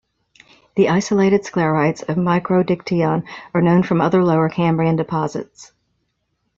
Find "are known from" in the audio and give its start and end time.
3.53-4.01